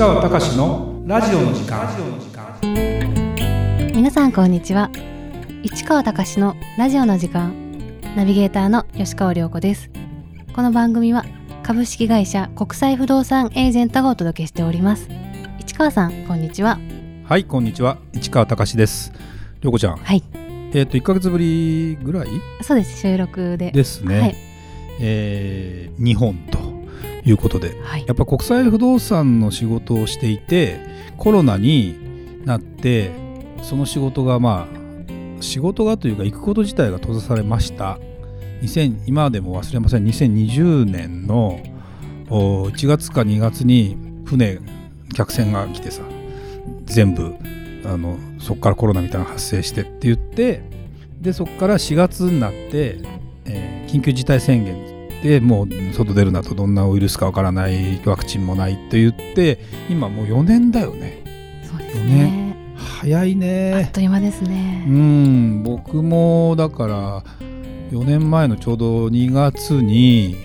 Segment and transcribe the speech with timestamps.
[0.00, 1.86] 川隆のラジオの時間。
[3.94, 4.90] 皆さんこんにちは。
[5.62, 7.52] 市川隆のラジオの時間。
[8.16, 9.90] ナビゲーターの吉川良子です。
[10.54, 11.26] この番組は
[11.62, 15.06] 株式会社国際不動産エージェントがお届けしております。
[15.58, 16.78] 市川さんこんにちは。
[17.26, 17.98] はいこんにちは。
[18.14, 19.12] 市川隆です。
[19.60, 19.96] 涼子ちゃん。
[19.96, 20.24] はい。
[20.72, 22.28] えっ、と1か月ぶりぐらい？
[22.62, 23.02] そうです。
[23.02, 23.70] 収録で。
[23.70, 24.36] ですね、はい。
[24.98, 26.59] えー日本と
[27.24, 27.80] いうことで。
[27.82, 28.04] はい。
[28.06, 30.80] やっぱ国際不動産の仕事をしていて
[31.16, 33.12] コロナになって
[33.62, 37.98] その仕事がまあ仕事がというか行くこと自体が閉ざされました。
[38.62, 40.04] 2000今でも忘れません。
[40.04, 41.60] 2020年の
[42.28, 44.60] お1月か2月に船
[45.14, 46.02] 客船が来てさ
[46.84, 47.34] 全部
[47.84, 50.62] あのそこからコロナみたいなのが発生してって言って
[51.20, 53.00] でそこから4月になって、
[53.46, 59.58] えー緊急事態宣言でもう外出るなとどんなウイルスかわからないワクチンもないって言って
[59.90, 61.22] 今もう4年だよね。
[61.64, 62.56] そうですね。
[62.76, 65.62] 早いあねっという間ですうね、ん。
[65.62, 67.24] 僕もだから
[67.90, 70.36] 4年前のちょうど2月に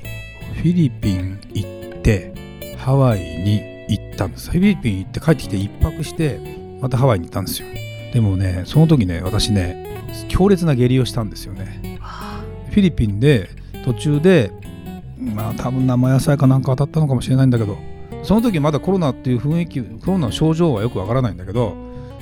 [0.55, 1.65] フィリピン行
[1.97, 2.33] って
[2.77, 4.51] ハワイに行ったんです。
[4.51, 6.39] フィリピン行って帰ってきて1泊して
[6.81, 7.67] またハワイに行ったんですよ。
[8.13, 11.99] でもねその時ね私ね強烈な下痢をしたんですよね。
[12.71, 13.49] フィリピンで
[13.85, 14.51] 途中で
[15.17, 17.77] まあ多分生野菜かなんか当たったのかもしれないんだけど
[18.23, 21.75] その時まだコロナっていう雰囲気コロナの症状はよくわからないんだけど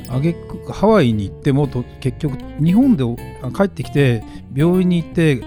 [0.09, 0.35] あげ
[0.69, 3.03] ハワイに行ってもと結局日本で
[3.55, 5.43] 帰ってきて病院に行って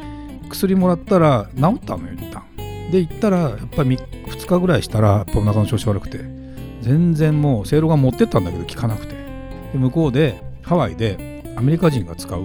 [0.48, 2.42] 薬もらったら治ったのよ一旦。
[2.90, 6.18] で行ったらやっぱり2日ぐらいしたらやっぱお腹の調子悪くて
[6.80, 9.16] 全然もうせいろが持ってったんだけど効かなくて。
[9.72, 12.40] で向こうでハワイでアメリカ人が使う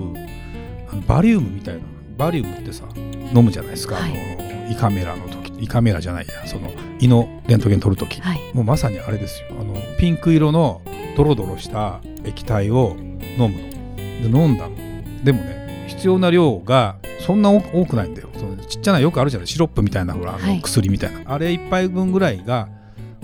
[0.89, 1.81] あのバリウムみたいな
[2.21, 4.11] バリウムってさ飲むじゃないですか、はい。
[4.11, 6.69] あの胃カメラの時胃カメラじゃないやその
[6.99, 8.21] 胃のレントゲン取る時。
[8.21, 8.39] はい。
[8.53, 9.47] もうまさにあれですよ。
[9.59, 10.83] あのピンク色の
[11.17, 12.95] ドロドロした液体を
[13.39, 14.31] 飲むの。
[14.31, 14.75] で飲んだの。
[15.23, 18.29] でもね必要な量がそんな多多くないんだよ。
[18.35, 19.47] そのちっちゃなよくあるじゃない？
[19.47, 20.61] シロップみたいなほらあのはい。
[20.61, 22.69] 薬みたいな、あれ一杯分ぐらいが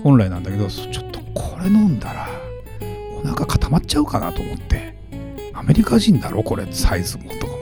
[0.02, 2.28] 本来なんだけどちょっとこれ飲んだら
[3.16, 4.98] お腹固まっちゃうかなと思って。
[5.54, 7.24] アメリカ人だろこれサイズも。
[7.40, 7.57] とか思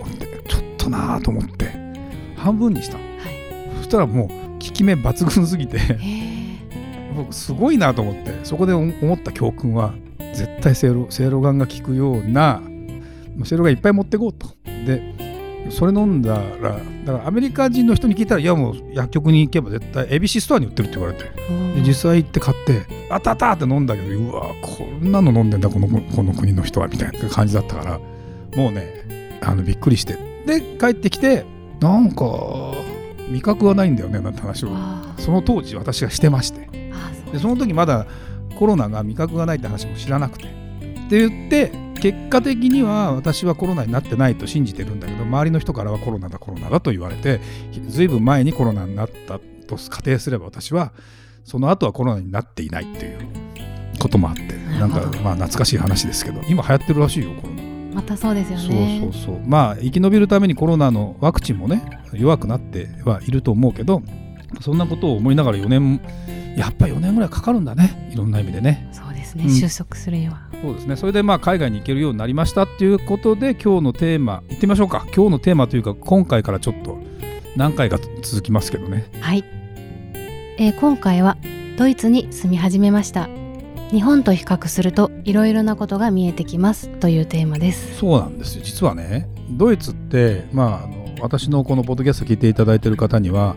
[0.87, 1.73] ってちょっとなーと思って。
[2.37, 2.99] 半分にした。
[2.99, 3.77] のはい。
[3.79, 5.79] そしたらもう効き目抜群すぎて。
[7.17, 8.45] 僕すごいなと思って。
[8.45, 12.61] そこで思った教訓は絶対せいろせいろがんが効くような
[13.45, 14.49] せいろがんいっぱい持ってこうと。
[14.65, 15.15] で
[15.71, 21.25] それ飲んだらだからアメリカ人の人に聞いたらいやもう薬局に行けば絶対 ABC ストアに売ってるって言われて。
[21.25, 27.99] で実際行って買ってあったあったって飲んだけどうわこんなの飲んでんだこのこの国の人はみたいな感じだったから
[28.57, 31.45] もうねあのびっくりしてで帰ってきて
[31.81, 32.25] なんか
[33.31, 34.69] 味覚はないんだよねなんて話を。
[34.73, 36.69] あその当時私がしてまして。
[37.33, 38.07] でその時まだ
[38.57, 40.45] コロナが味覚がないって話も知らなくて。
[40.45, 40.49] っ
[41.09, 47.41] て言って結果的には私はコロナになってないと信じてるんだけど周りの人からはコロナだコロナだと言われて
[47.89, 50.93] ずいぶん前にコロナになったと仮定すれば私は
[51.45, 53.19] その後はコロナになっていないっていう
[53.99, 54.43] こともあって
[54.79, 57.66] なんかまあ懐かしい話ですけど今流行ってるらしいよコロナ。
[57.97, 59.01] またそうですよね。
[59.01, 59.41] そうそうそう。
[59.47, 64.03] まあ生き延びるためにコロナのワクチンもね弱くなってはいると思うけど
[64.61, 66.01] そんなことを思いながら4年
[66.59, 68.11] やっぱ4年ぐらいかかるんだね。
[68.13, 68.87] いろんな意味でね。
[68.93, 69.51] そうですね、うん。
[69.51, 70.43] 収束するには。
[70.61, 70.97] そうですね。
[70.97, 75.07] それでまあ海外に行けるようになりましたっていうことで今日のテーマ行ってみましょうか。
[75.17, 76.99] 今日のテーマというか今回からちょっと
[77.57, 79.07] 何回か続きますけどね。
[79.21, 79.43] はい、
[80.59, 81.39] えー今回は
[81.79, 83.29] ドイツに住み始めました
[83.93, 87.99] 日本と比較するといろいろなことが見えてきますというテーマです。
[87.99, 88.65] そうなんですよ。
[88.65, 93.55] 実はねドイツってまああの私のこのポッドキャスト聞いていただいている方には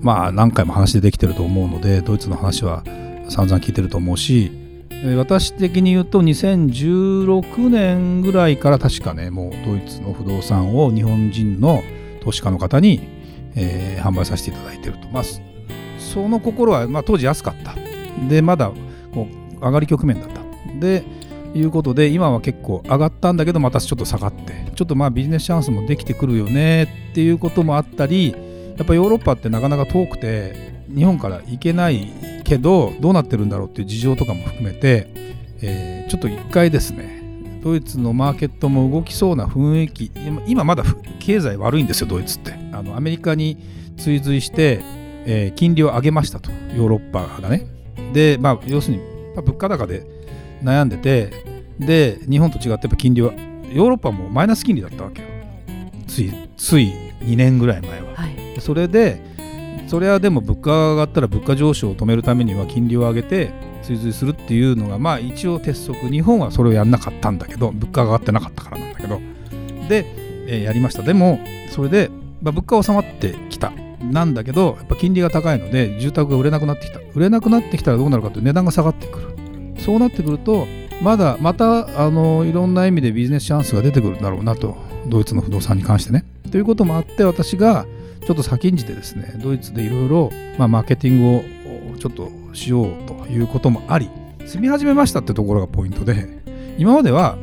[0.00, 2.84] まあ何回も話でできてると思うのでドイツの話は
[3.28, 4.52] 散々聞いてると思うし
[5.16, 11.82] 私的に言うと2016年ぐらいから確かねもうドイツの不動産を日本人の
[12.22, 13.00] 投資家の方に、
[13.54, 15.08] えー販売させていただいてると。
[15.08, 15.22] まあ
[15.98, 17.74] その心は、まあ、当時安かった。
[18.28, 18.70] でまだ
[19.60, 20.40] 上がり局面だった。
[20.80, 21.04] で
[21.54, 24.64] いうことで今は結構上がったんだけどまたちょっと下がって。
[24.74, 28.34] ちょっとまあビジネスチャンスもできてくるよねっていうこともあったり
[28.76, 32.12] やっぱヨーロッパってなかなか遠くて日本から行けない
[32.44, 35.08] けどどうなってるんだろうっていう事情とかも含めて、
[35.62, 40.10] えーちょっと一回ですねドイツのマーケットも動きそうな雰囲気。
[40.46, 40.84] 今まだ
[41.18, 42.52] 経済悪いんですよドイツって。
[42.72, 43.56] あのアメリカに
[43.96, 44.80] 追随して、
[45.24, 46.50] えー金利を上げましたと。
[46.76, 47.66] ヨーロッパがね。
[48.12, 49.02] でまあ要するに、
[49.34, 50.06] まあ物価高で
[50.62, 51.30] 悩んでて
[51.78, 55.28] で日本と違ってやっぱ金利はヨーロッパもマイナス金利だったわけよ。
[56.06, 58.14] ついつい2年ぐらい前は。
[58.14, 58.60] はい。
[58.60, 59.20] それで
[59.86, 63.52] それはでも物価が上がったら物価上昇を止めるためには金利を上げて
[63.82, 66.08] 追随するっていうのがまあ一応鉄則。
[66.08, 69.20] 日本はそれをやんなかったんだけど物価が上がってなかったからなんだけど。
[69.88, 70.06] で、
[70.46, 71.02] えーやりました。
[71.02, 71.40] でも
[71.70, 72.10] それで、
[72.42, 73.72] まあ、物価は収まってきた
[74.12, 77.00] なんだけどやっぱ金利が高いので住宅が売れなくなってきた。
[77.14, 79.28] 売れなくなってきたらどうなるかという値段が下がってくる。
[79.78, 80.66] そうなってくると
[81.02, 84.76] まだまたあのいろんな意味でビジネスチャンスが出てくるんだろうなと。
[85.06, 86.24] ドイツの不動産に関してね。
[86.50, 87.86] ということもあって私が
[88.26, 94.08] ちょっと先んじてですねドイツでいろいろまマーケティングをちょっとしようということもあり
[94.46, 96.42] 住み始めましたってところがポイントで
[96.78, 97.36] 今までは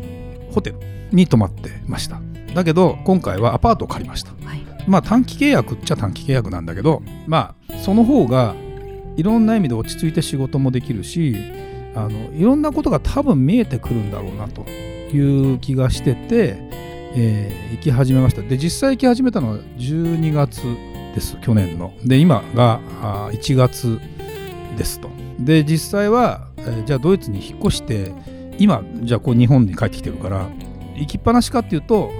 [0.51, 0.77] ホテル
[1.11, 2.19] に泊まってました。
[2.53, 4.31] だけど今回はアパートを借りました。
[4.43, 4.70] はい。
[4.87, 8.55] まあ短期契約っちゃ短期契約なんだけどまあその方が
[9.17, 11.35] いろんな意味で落ち着いて仕事もできるし
[11.95, 16.57] あのいろんなことが多分見えてくるんだろうなという気がしてて、
[17.15, 18.41] えー行き始めました。
[18.41, 20.61] で実際行き始めたのは12月
[21.15, 21.93] です去年の。
[22.05, 23.99] で今があ1月
[24.77, 25.09] ですと。
[25.39, 28.13] で実際は、えーじゃあドイツに引っ越して
[28.57, 30.47] 今じゃあこう日本に帰ってきてるから
[30.95, 32.11] 行きっぱなしかっていうと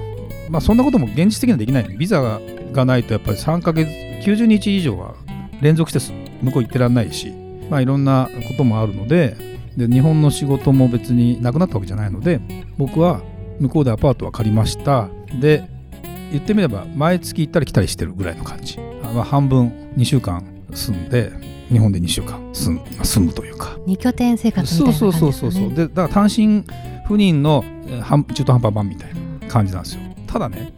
[0.50, 1.96] まあそんなことも現実的にはできない。
[1.96, 2.40] ビザが
[2.72, 3.88] がないとやっぱり3ヶ月
[4.26, 5.14] 90日以上は
[5.60, 7.32] 連続して向こう行ってらんないし
[7.70, 9.36] まあいろんなこともあるので
[9.76, 12.40] で日本の仕事も別になくなったわけじゃないので
[12.78, 13.22] 僕は
[13.60, 15.08] 向こうでアパートは借りました。
[15.40, 15.64] で
[16.30, 19.68] 言ってみれば毎月行ったり来たりしてるぐらいの感じ、あまあ、半分
[19.98, 20.42] 2週間
[20.72, 21.30] 住んで
[21.68, 23.76] 日本で2週間住むまあ住むというか。
[23.86, 25.32] 二拠点生活みたいそうな感じね。
[25.32, 26.64] そうそうそうそうでだから単身
[27.06, 27.64] 赴任の
[28.34, 29.10] 中途半端版みたい
[29.40, 30.00] な感じなんですよ
[30.32, 30.72] ただね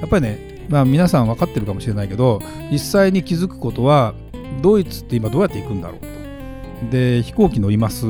[0.00, 2.40] やっぱりね、まあ、皆さん分かってるかもしれないけど
[2.70, 4.14] 実際に気づくことは
[4.62, 6.06] ドイツって今どうやって行くんだろうと。
[6.90, 8.06] で飛行機乗ります。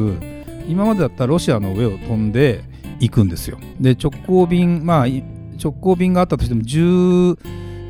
[0.69, 2.62] 今までだったらロシアの上を飛んで
[3.00, 3.58] 行くんですよ。
[3.81, 7.37] で直行便まあ直行便があったとしても11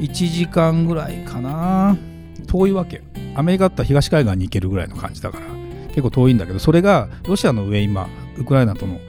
[0.09, 1.99] 時間ぐらいかな。
[2.47, 3.03] 遠いわけ。
[3.35, 5.47] アメリカだったら東海岸に行けるぐらいの感じだから。
[5.89, 8.09] 結構遠いんだけどそれがロシアの上今
[8.39, 9.01] ウクライナとの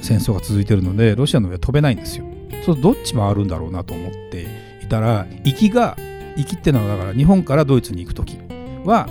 [0.00, 2.24] 戦争が続いてるのでロシアの上飛べないんですよ。
[2.64, 4.46] そうどっち回るんだろうなと思って
[4.82, 5.96] いたら行きが
[6.36, 8.38] 行きってのはだから日本からドイツに行く時
[8.84, 9.08] は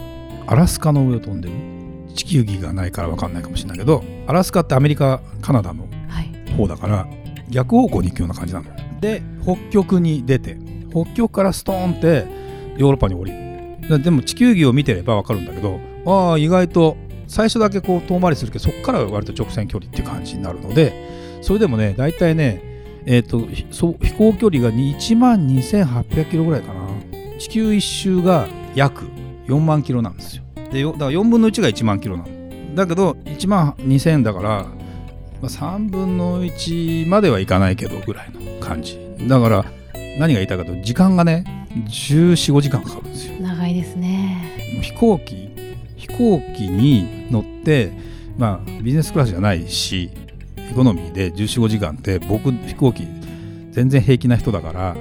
[0.48, 1.56] アラスカの上を飛んでる。
[2.16, 6.52] 地球儀がないから分かんないかもしれないけどアラスカってアメリカカナダのはい。
[6.58, 7.08] 方だから
[7.50, 8.66] 逆方向に行くような感じなの。
[9.00, 10.58] で北極に出て
[10.92, 12.26] 北極からストーンって
[12.78, 13.38] ヨーロッパに降りる。
[13.88, 16.98] ででも地球儀を見てれば分かるんだけどああ意外と
[17.28, 22.62] 最初だけこう遠回りするけどそこからは割と直線距離っていう感じになるのでそれでもね大体ね
[23.12, 26.88] えっ、とひそう飛行距離が1万2800キロぐらいかな。
[27.40, 29.06] 地球一周が約
[29.48, 30.44] 4万キロなんですよ。
[30.72, 32.76] でよだから4分の1が1万キロなの。
[32.76, 34.68] だけど1万2000だから、ま
[35.42, 39.00] あ、3分の1まではいかないけどぐらいの感じ。
[39.28, 39.66] だから
[40.20, 43.40] 何が言いたいかと時間がね1415時間かかるんですよ。
[43.42, 44.82] 長いですね。
[44.84, 45.50] 飛行機
[45.96, 47.92] 飛行機に乗って
[48.38, 50.12] まあビジネスクラスじゃないし
[50.70, 53.08] エコノミーで1415時間って僕飛行機
[53.72, 54.96] 全然平気な人だから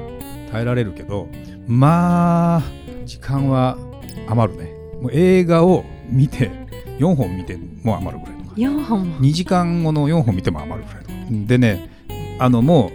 [0.50, 1.28] 耐えられるけど
[1.66, 2.62] まあ
[3.04, 3.76] 時間は
[4.28, 4.72] 余るね。
[5.00, 6.50] もう映画を見て
[6.98, 9.16] 4本見ても余るぐらいの感じ四本も。
[9.20, 11.90] 2時間後の4本見ても余るぐらいのでね
[12.38, 12.92] あのもう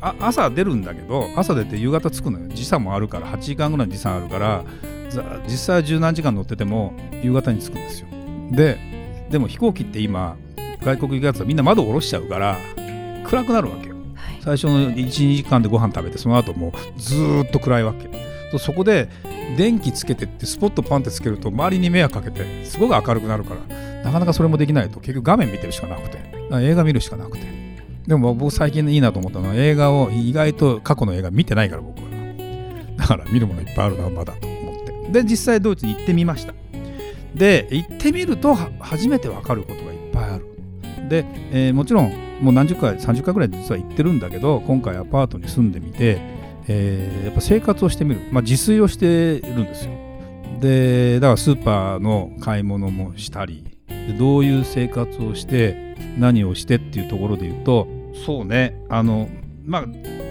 [0.00, 2.48] あ朝出るんだけど朝出て夕方着くのよ。
[2.48, 4.64] 時差もあるから8時間ぐらいの時差あるから
[5.08, 8.08] ざ実際は十何時間乗ってても夕方に着くんですよ。
[8.50, 8.78] で
[9.30, 10.36] でも飛行機って今
[10.82, 12.58] 外国行くやつはみんな窓を下ろしちゃうから
[13.24, 13.96] 暗くなるわけよ。
[14.14, 14.42] はい。
[14.42, 18.08] 最初の12時間でご飯食べてその後もうずーっと暗いわけ
[18.50, 19.08] とそこで
[19.56, 25.00] 電気つけてってスポットパンってつけると周りに迷惑かけてすごく明るくなるからなかなかそれもできないと。
[25.00, 26.18] 結局画面見てるしかなくて。
[26.52, 27.46] 映画見るしかなくて。
[28.06, 32.10] でも僕最近いいなと思ったのは映画を意外と過去の映画見てないから僕は。
[32.96, 35.22] だから見るものいっぱいあるなまだと思って。
[35.22, 36.54] で実際ドイツに行ってみました。
[37.34, 40.49] で行ってみるとは初めて分かることがいっぱいある
[41.10, 46.18] で、えーもちろんもう何十回30回ぐらい実は行ってるんだけど今回アパートに住んでみて、
[46.68, 49.92] えーやっぱ生活をしてみる、まあ、自炊をしてるんですよ。
[50.60, 53.64] でだからスーパーの買い物もしたり
[54.18, 57.88] どういう生活をして何をしてっていうところで言うと
[58.26, 59.28] そうねあの
[59.64, 59.84] まあ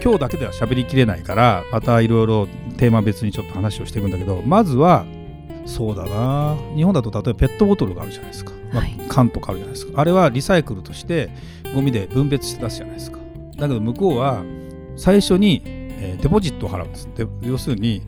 [0.04, 5.06] 今日だけでは喋りきれないからまたいろいろテーマ別にちょっと話をしていくんだけどまずは
[5.66, 6.58] そうだな。
[6.76, 8.98] 日本だと例えばペットボトルがあるじゃないですか、まあはい。
[9.08, 10.00] 缶とかあるじゃないですか。
[10.00, 11.30] あれはリサイクルとして
[11.74, 13.20] ゴミで分別して出すじゃないですか。
[13.58, 14.44] だけど向こうは
[14.96, 17.10] 最初に、えーデポジットを払うんです。
[17.16, 18.02] で要するに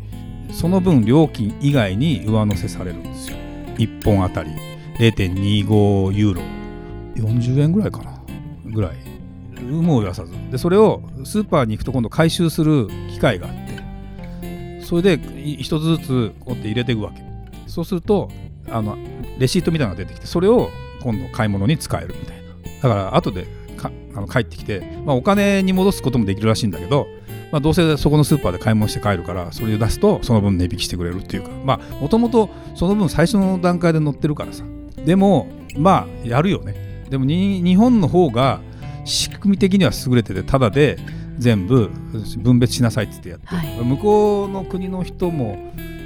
[0.52, 3.38] その分料金以外に上乗せされるんですよ。
[3.78, 4.52] 1本あたり。
[5.00, 6.42] 0.25ユーロ。
[7.16, 8.22] 40円ぐらいかな。
[8.66, 8.92] ぐらい。
[9.60, 10.34] 有無を言わさず。
[10.52, 14.84] でそれをスーパーに行くと今度回収する機械があって。
[14.84, 17.24] それでい一つずつこうやって入れていくわけ。
[17.68, 18.30] そうすると
[18.72, 18.98] あの
[19.38, 20.70] レシートみたいなのが出てきてそれを
[21.02, 22.42] 今度買い物に使えるみたいな。
[22.82, 23.46] だから後で
[23.78, 27.08] かあの帰ってきて、まあ、お金に戻すこともできるらしいんだけど、
[27.52, 31.50] まあ、どうせそこのスーパーで買い物して帰るからそれを出すとその分値引きしてくれるっていうか。
[31.66, 34.64] まあもともとその分最初の段階で載ってるからさ。
[35.06, 35.48] でも
[35.78, 37.06] まあやるよね。
[37.10, 38.62] でもに日本の方が
[39.04, 40.98] 仕組み的には優れててただで
[41.40, 41.90] 全部
[42.38, 43.86] 分別しなさいって言ってやって、はい。
[43.86, 45.58] 向こうの国の人も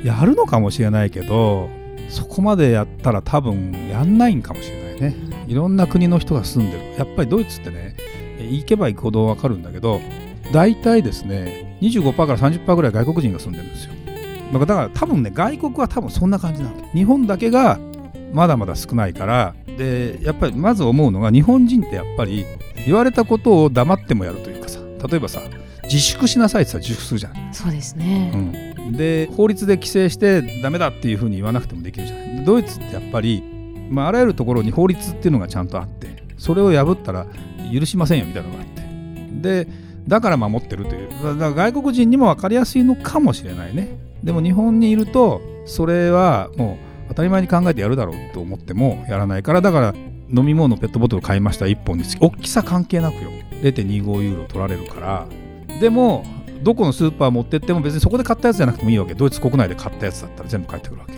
[0.03, 1.69] やるのかもしれないけど
[2.09, 5.15] そこまでやったら多分やんないんかもしれないね。
[5.47, 6.83] いろんな国の人が住んでる。
[6.97, 7.95] やっぱりドイツってね
[8.39, 10.01] え行けば行くほど分かるんだけど
[10.51, 13.93] 大体ですね25%から30%ぐらい外国人が住んでるんですよ。
[14.53, 17.79] だから多分ね外国は多分そんな感じなの日本だけが
[18.31, 22.45] まだまだ少ないからでやっぱりまず思うのが日本人ってやっぱり
[22.85, 25.41] 言われたことを黙ってもやるというかさ例えばさ
[25.83, 27.53] 自粛しなさいって言ったら自粛するじゃん。
[27.53, 32.45] そうですね、うん、で法律で規制してダメだっていうふうに言わなくてもできるじゃない。
[32.45, 33.43] ドイツってやっぱり、
[33.89, 37.27] まあ、あらゆるところに法律っていうのがちゃんとあってそれを破ったら
[37.73, 39.65] 許しませんよみたいなのがあって。
[39.65, 39.67] で
[40.07, 41.09] だから守ってるという。
[41.09, 43.97] だから外国人にも分かりやすいのかもしれないね。
[44.23, 49.61] でも日本にいるとそれはもう当たり前に考えてやるだろうと思ってもやらないから。
[49.61, 49.93] だから
[50.29, 51.65] 飲み物ペットボトル買いました。
[51.65, 53.31] 1本につき大きさ関係なくよ。
[53.61, 55.27] 0.25ユーロ取られるから。
[55.79, 56.23] でも
[56.65, 59.13] どこのスーパー持ってっても別にそこで買ったやつじゃなくてもいいわけ。
[59.13, 61.13] ドイツ国内で買ったやつだったら全部返ってくるわけ。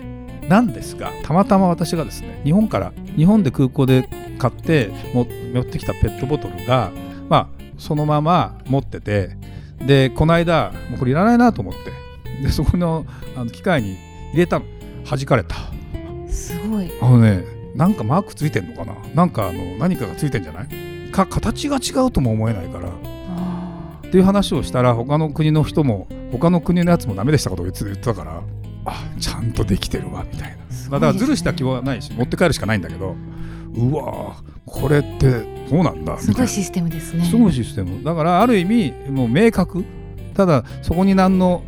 [0.48, 6.92] なんですがたまたま私がですね日本から日本で空港で買っても持ってきたペットボトルが
[7.30, 9.38] まあそのまま持ってて
[9.80, 13.06] でこの間もうこれいらないなと思ってでそこの
[13.38, 13.98] あの機械に
[14.34, 14.66] 入れたの。
[15.10, 15.56] 弾かれた。
[16.28, 16.92] すごい。
[17.02, 18.96] あのねなんかマークついてんのかな？
[19.16, 21.12] なんかあの何かがついてんじゃない？
[21.12, 22.87] か形が違うとも思えないからあ
[24.08, 28.42] っていう話をしたら他の国の人も他の国のやつもダメでしたことを言ってたから
[28.86, 30.62] あちゃんとできてるわみたいな、ね。
[30.90, 33.16] だからずるした気はないし持って帰るしかないんだけど
[33.76, 37.26] うわーこれってどうなんだすごいシステムですね。
[37.26, 38.04] すごいシステム。
[38.04, 39.84] だからある意味もう明確。
[40.34, 41.64] ただそこに何の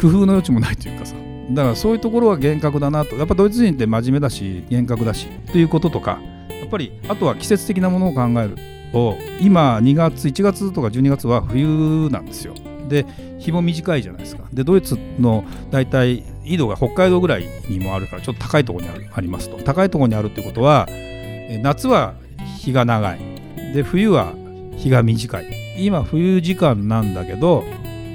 [0.00, 1.14] 工夫の余地もないというかさ。
[1.50, 3.16] だからそういうところは厳格だなと。
[3.16, 6.18] やっぱドイツ人って真面目だし厳格だしということとか
[6.48, 8.56] やっぱりあとは季節的なものを考える
[8.92, 12.54] と今2月1月とか12月は冬なんですよ。
[12.88, 13.06] で
[13.38, 14.44] 日も短いじゃないですか。
[14.52, 19.56] でドイツの大体緯度が北海道ぐらいにもあるからちょっと高いところにありますと。
[19.62, 20.86] 高いところにあるってことは
[21.62, 22.14] 夏は
[22.58, 23.18] 日が長い。
[23.74, 24.34] で冬は
[24.76, 25.46] 日が短い。
[25.78, 27.64] 今冬時間なんだけど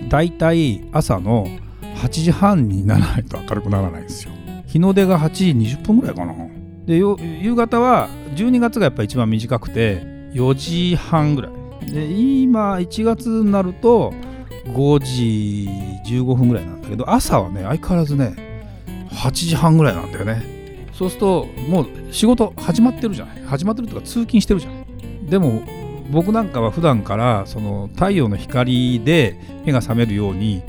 [0.09, 1.47] だいたい朝の
[1.95, 4.31] 8時半にならないと明るくならないんですよ。
[4.67, 6.33] 日の出が8時20分ぐらいかな。
[6.85, 11.91] で夕方は12月がやっぱ一番短くて4時半ぐらい。
[11.91, 14.13] で今1月になると
[14.65, 15.69] 5時
[16.05, 18.35] 15分ぐらいなんだけど朝はね相変わらずね
[19.09, 20.43] 8時半ぐらいなんだよね。
[20.93, 23.41] そうするともう仕事始まってるじゃない。
[23.45, 24.85] 始まってるとか通勤してるじゃない。
[25.29, 25.61] でも
[26.11, 30.63] 僕なんかは普段からその太陽の光で目が覚めるように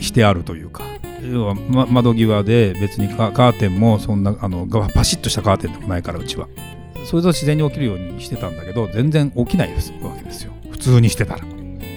[0.00, 0.84] してあるというか。
[1.22, 6.48] 要は、ま窓際で別にカーテンもそんなあのパシッとしたカーテンでもないからうちは。
[7.04, 10.52] それと自然に起きるようにしてたんだけど全然起きないですわけですよ。
[10.70, 11.40] 普通にしてたら。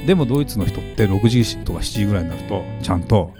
[0.05, 3.33] でもドイツの人って6時とか7時ぐらいになるとちゃんと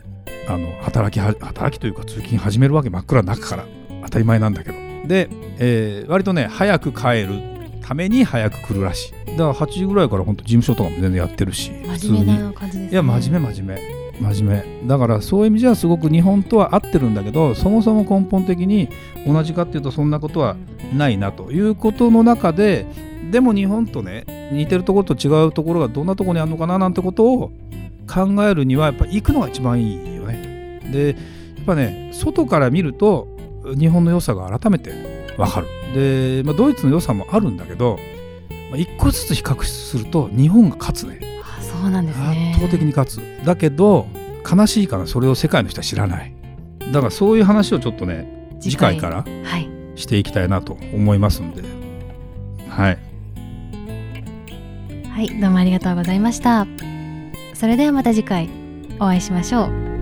[0.48, 3.66] あの働きは働きというか通勤始めるわけ真っ暗な中から
[4.04, 4.76] 当たり前なんだけど。
[5.08, 5.30] で、
[5.60, 7.42] えー割とね早く帰る
[7.82, 9.38] ために早く来るらしい。
[9.38, 12.36] だから8時ぐらいから本当事務所とかも全然やってるし普通に。
[12.36, 14.88] いや真面目真面目真面目。
[14.88, 18.90] だからそういう意味じゃすごく日本とは合ってるんだけどそもそも根本的に
[19.28, 20.56] 同じかっていうとそんなことは
[20.96, 22.86] ないなということの中で
[23.32, 27.52] でも日本とね似てるところと違うところがどんなところにあるのかななんてことを
[28.08, 30.80] 考えるにはやっぱ行くのが一番いいよね。
[30.92, 31.14] でや
[31.62, 33.28] っぱね外から見ると
[33.78, 34.94] 日本の良さが改めて
[35.38, 35.68] わかる。
[35.94, 37.98] で、まあ、ドイツの良さもあるんだけど、
[38.70, 41.35] まあ、一個ずつ比較すると日本が勝つね。
[41.86, 42.51] そうなんですね。
[42.56, 43.46] 圧倒的に勝つ。
[43.46, 44.08] だけど
[44.50, 46.34] 悲しいからそれを世界の人は知らない。
[46.92, 49.70] だからそういう話をちょっとね次回からはい。
[49.96, 51.62] していきたいなと思いますんで。
[52.70, 52.98] はい。
[55.10, 56.65] はいどうもありがとうございました。
[57.54, 58.50] それではまた次回
[59.00, 59.95] お会いしましょう